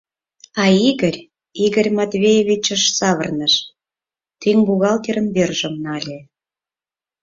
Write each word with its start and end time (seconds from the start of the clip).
А 0.61 0.63
Игорь 0.89 1.19
Игорь 1.65 1.91
Матвеевичыш 1.97 2.83
савырныш, 2.97 3.55
тӱҥ 4.41 4.57
бухгалтерын 4.67 5.27
вержым 5.35 5.75
нале... 5.85 6.19